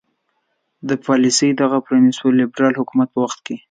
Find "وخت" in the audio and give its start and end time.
3.25-3.39